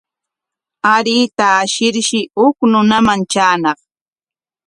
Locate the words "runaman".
2.71-3.21